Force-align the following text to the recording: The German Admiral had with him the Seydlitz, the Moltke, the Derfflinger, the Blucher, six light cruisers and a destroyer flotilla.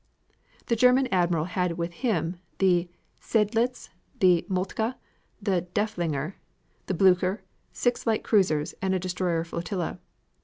The 0.65 0.75
German 0.75 1.05
Admiral 1.11 1.45
had 1.45 1.73
with 1.73 1.93
him 1.93 2.37
the 2.57 2.89
Seydlitz, 3.21 3.89
the 4.19 4.43
Moltke, 4.49 4.95
the 5.39 5.67
Derfflinger, 5.75 6.33
the 6.87 6.95
Blucher, 6.95 7.43
six 7.71 8.07
light 8.07 8.23
cruisers 8.23 8.73
and 8.81 8.95
a 8.95 8.99
destroyer 8.99 9.43
flotilla. 9.43 9.99